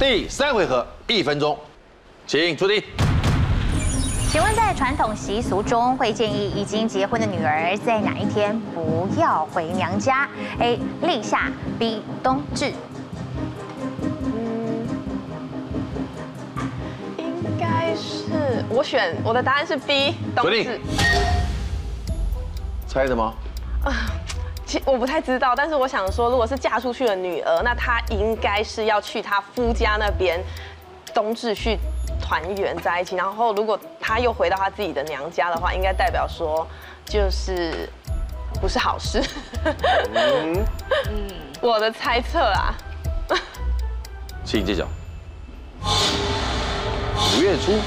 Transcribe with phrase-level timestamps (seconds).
[0.00, 1.58] 第三回合一分钟，
[2.26, 2.82] 请出题。
[4.30, 10.26] 请问在传统习俗中，会建议已经结婚的女儿在哪一天不要回娘家
[10.58, 10.80] ？A.
[11.02, 12.00] 立夏，B.
[12.22, 12.72] 冬至。
[14.24, 14.88] 嗯，
[17.18, 20.80] 应该是我选我的答案是 B 冬至。
[22.86, 23.34] 猜的吗？
[23.84, 23.92] 啊，
[24.70, 30.40] 其我不太知道，但是我想说，如果是嫁出去的女儿，那她应该是要去她夫家那边
[31.12, 31.76] 冬至去。
[32.22, 36.64] 团圆在一起，然后如果她又回到她自己的娘家的话，应该代表说
[37.04, 37.88] 就是
[38.60, 39.20] 不是好事。
[40.14, 40.64] 嗯，
[41.60, 42.74] 我的猜测啊，
[44.44, 44.86] 请揭晓。
[47.36, 47.80] 五月初。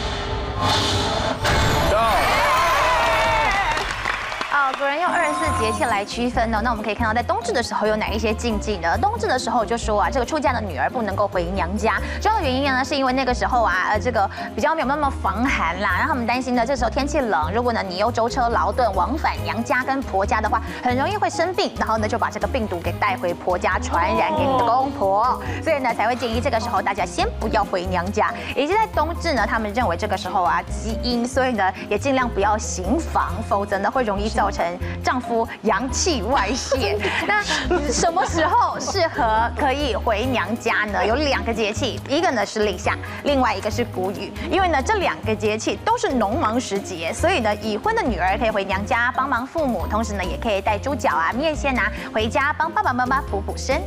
[4.80, 8.98] 古人用二十四节气来区分呢，那我们可以看到，在冬至的时候有哪一些禁忌呢？
[8.98, 28.34] 冬至的时候就说啊，这个出嫁的女儿不能够回娘家，主要的原因呢，是因为那个时候啊，呃，这个比较没有那么防寒啦，让他们担心呢，这时候天气冷，如果呢你又舟车劳顿往返娘家跟婆家的话，很容易会生病，然后呢就把这个病毒给带回婆家，传染给你的公婆，所以呢才会建议这个时候大家先不要回娘家。
[28.56, 34.63] 以及在冬至呢，他们认为这个时候啊基因，所以呢也尽量不要行房，否则呢会容易造成。
[35.04, 36.98] 丈夫阳气外泄，
[37.28, 37.44] 那
[37.92, 41.06] 什么时候适合可以回娘家呢？
[41.06, 44.32] 有两个节气，一个呢是立夏，另外一个是谷雨。
[44.50, 53.82] 因为呢这两个节气都是农忙时节，所以呢已婚的女儿可以回娘家帮忙父母，同时呢也可以带猪脚啊、面线啊回家帮爸爸妈妈补补身。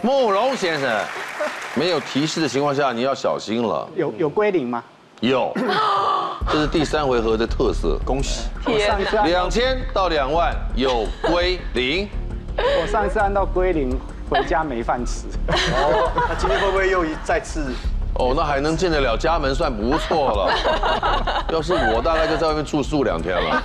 [0.00, 0.90] 慕容先生，
[1.74, 3.88] 没有提示的情况下，你要小心了。
[3.94, 4.82] 有有归零吗？
[5.20, 5.52] 有。
[6.50, 8.48] 这是第三回合的特色，恭喜！
[9.24, 12.08] 两千到两万有归零。
[12.56, 13.98] 我上一次按到归零，
[14.28, 15.26] 回家没饭吃。
[15.48, 17.72] 哦，那今天会不会又一再次？
[18.14, 20.52] 哦，那还能进得了家门，算不错了。
[21.50, 23.62] 要是我，大概就在外面住宿两天了。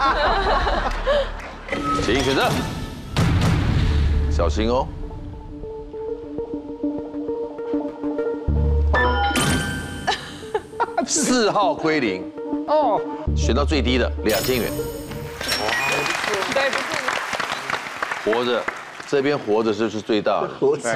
[2.03, 2.49] 请选择，
[4.31, 4.87] 小心哦。
[11.05, 12.23] 四号归零。
[12.67, 13.01] 哦，
[13.35, 14.71] 选到最低的两千元。
[16.53, 16.69] 对，
[18.25, 18.61] 活着，
[19.07, 20.49] 这边活着就是最大的。
[20.59, 20.93] 活着。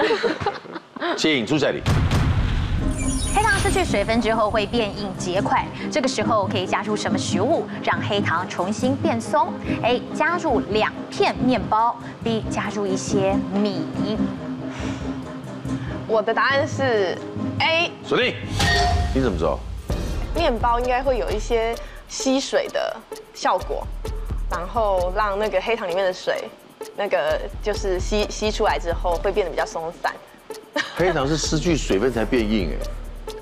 [1.17, 1.81] 请出下题。
[3.33, 10.01] 黑糖失去水分之后会变硬结块，这个时候可以加入什么食物让黑糖重新变松？A.
[10.13, 12.43] 加入两片面包，B.
[12.49, 13.85] 加入一些米。
[16.05, 17.17] 我的答案是
[17.59, 17.89] A。
[18.03, 18.35] 锁定。
[19.15, 19.57] 你怎么知道？
[20.41, 21.75] 面包应该会有一些
[22.07, 22.97] 吸水的
[23.31, 23.85] 效果，
[24.49, 26.49] 然后让那个黑糖里面的水，
[26.97, 30.11] 那个就是吸吸出来之后会变得比较松散。
[30.97, 32.71] 黑糖是失去水分才变硬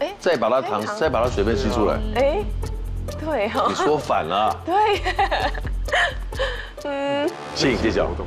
[0.02, 2.44] 哎，哎，再把它糖再把它水分吸出来，哎，
[3.24, 5.02] 对哦，你说反了，对，
[6.84, 8.10] 嗯，请揭晓。
[8.12, 8.18] 其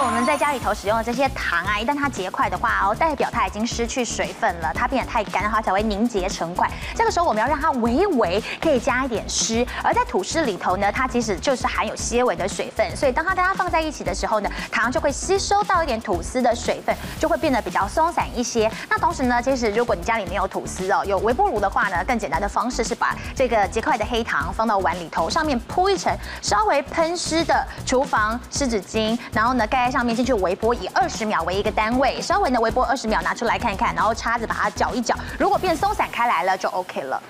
[0.00, 6.70] 我们在家里头使用的这些糖啊，一旦它结块的话哦，代表它已经失去水分了，它变得太干，它才会凝结成块。
[6.94, 18.70] 这个时候我们要让它微微可以加一点湿，而在吐司里头呢，它其实就是含有些微的水分，所以当它跟它放在一起的时候呢，糖就会吸收到一点吐司的水分，就会变得比较松散一些。
[18.88, 37.22] 那同时呢，其实如果你家里没有吐司哦，有微波炉的话呢，更简单的方式是把这个结块的黑糖放到碗里头，上面铺一层稍微喷湿的厨房湿纸巾，然后呢，盖在上面进去微波，以二十秒为一个单位，稍微呢微波二十秒，拿出来看看，然后叉子把它搅一搅，如果变松散开来了，就 OK 了。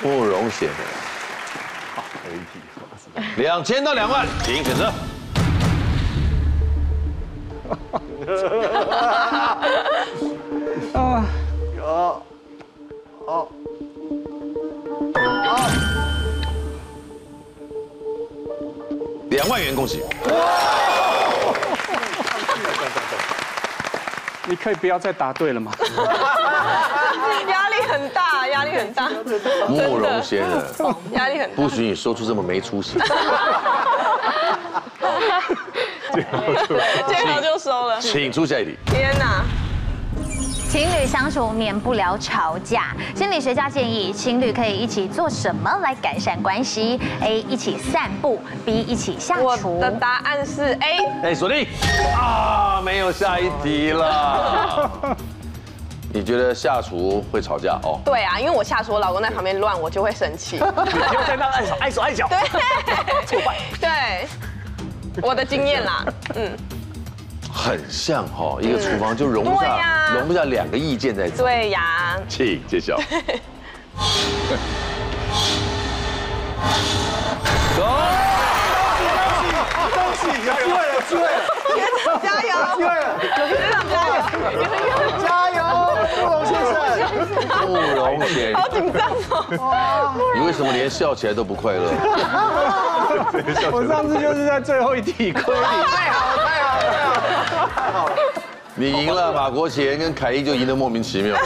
[0.00, 0.74] 不容写的，
[1.96, 2.04] 好，
[3.36, 4.92] 两千到两万，请选择。
[10.94, 11.24] 啊，
[11.76, 12.22] 有，
[13.26, 13.48] 好，
[15.12, 15.58] 好，
[19.30, 20.04] 两万元，恭喜。
[24.46, 25.72] 你可以不要再答对了吗？
[27.48, 29.08] 压力很大，压力很大。
[29.68, 30.44] 慕容先
[30.76, 32.98] 生，压力很大，不许你说出这么没出息。
[36.14, 38.76] 见好就收了，请出下一题。
[38.86, 39.42] 天哪！
[40.74, 47.42] 情侣相处免不了吵架，心理学家建议情侣可以一起做什么来改善关系？A.
[47.42, 48.80] 一起散步，B.
[48.80, 49.76] 一起下厨。
[49.76, 50.98] 我的答案是 A。
[51.22, 51.64] 哎，锁定
[52.16, 54.90] 啊，没有下一题了。
[56.12, 58.00] 你觉得下厨会吵架哦？
[58.04, 60.56] 对啊，因为我下厨，我老公在旁边乱，我就会生气。
[60.56, 62.26] 你不要在那碍手碍手碍脚。
[62.26, 62.38] 对，
[63.26, 63.58] 错坏。
[63.80, 64.26] 对。
[65.22, 66.04] 我的经验啦，
[66.34, 66.50] 嗯，
[67.54, 71.36] 很像哈，一个厨房就容不下容不下两个意见在这。
[71.36, 72.96] 对呀，请揭晓。
[77.76, 77.82] 走，
[79.94, 81.28] 恭喜，有机会了，有机会了，
[82.22, 83.04] 加油，有机会了，
[83.48, 84.12] 学长加油，
[85.22, 85.58] 加油，
[86.16, 86.74] 布隆先生。
[87.66, 88.98] 慕容显，好紧张
[89.58, 89.62] 哦，
[90.34, 91.92] 你为什么连笑起来都不快乐？
[93.72, 95.60] 我上次就是在最后一题亏你。
[97.94, 98.16] 好了。
[98.74, 101.36] 你赢了，马国贤跟凯一就赢得莫名其妙。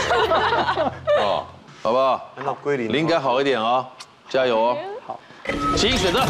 [1.21, 1.45] 哦，
[1.83, 2.31] 好不好？
[2.37, 3.85] 按照归零，灵感好一点哦，
[4.27, 4.77] 加油哦。
[5.05, 5.19] 好，
[5.75, 6.25] 请选择。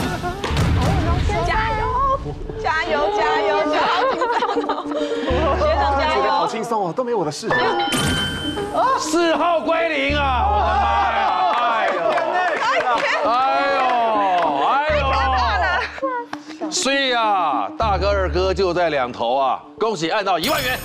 [1.47, 2.19] 加油，
[2.61, 4.03] 加油，加油，加油，
[4.35, 7.49] 好紧张哦，学长加油好油，轻松哦，都没我的事。
[8.99, 10.47] 四号归零啊！
[10.51, 10.83] 我的妈
[11.15, 11.18] 呀！
[16.71, 19.59] 所以啊，大哥二哥就在两头啊！
[19.79, 20.79] 恭喜按到一万元，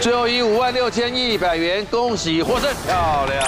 [0.00, 3.44] 最后以五万六千一百元，恭喜获胜，漂亮！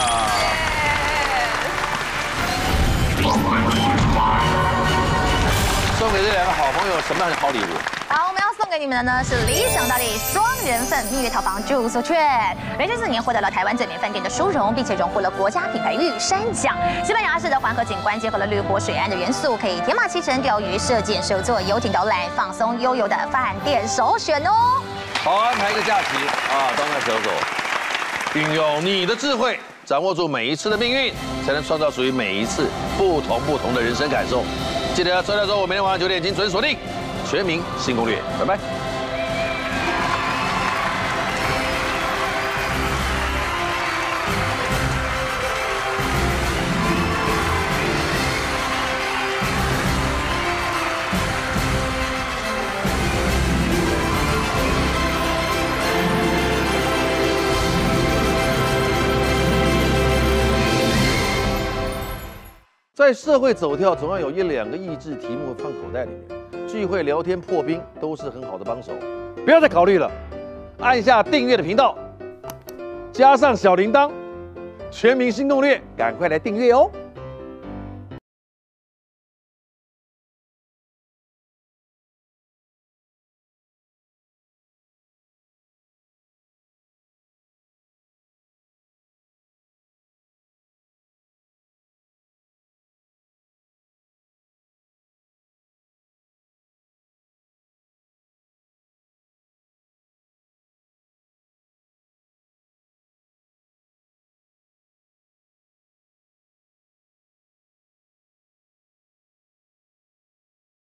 [5.99, 7.79] 送给这两个好朋友什么样的好礼物？
[8.09, 16.77] 好，我们要送给你们的呢是理想大地双人份蜜月套房住宿券，连续四年获得了台湾最美饭店的殊荣，并且荣获了国家品牌玉山奖。
[17.03, 24.53] 西班牙式的环河景观结合了绿火水岸的元素，可以天马行程钓鱼、射箭、手作、游艇导览、放松悠游的饭店首选哦。
[25.25, 26.19] 好安排一个假期
[26.53, 27.31] 啊，当个小狗，
[28.35, 31.15] 运用你的智慧，掌握住每一次的命运，
[31.47, 32.69] 才能创造属于每一次
[32.99, 34.45] 不同不同的人生感受。
[34.95, 36.73] 记得周六周五每天晚上九点精准锁定
[37.31, 38.59] 《全民新攻略》，拜拜。
[62.95, 66.38] 在社会走跳，总要有一两个益智题目放口袋里面。
[66.69, 68.93] 聚会聊天破冰都是很好的帮手，
[69.43, 70.11] 不要再考虑了，
[70.81, 71.97] 按下订阅的频道，
[73.11, 74.11] 加上小铃铛，
[74.91, 76.91] 全民心动略，赶快来订阅哦。